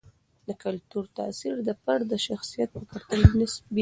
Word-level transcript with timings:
د 0.47 0.49
کلتور 0.63 1.03
تاثیر 1.17 1.55
د 1.67 1.69
فرد 1.83 2.05
د 2.09 2.13
شخصیت 2.27 2.69
په 2.73 2.81
پرتله 2.89 3.27
نسبي 3.39 3.63
دی. 3.65 3.69